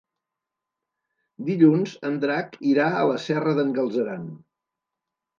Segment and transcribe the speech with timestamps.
[1.49, 4.25] Dilluns en Drac irà a la Serra d'en Galceran.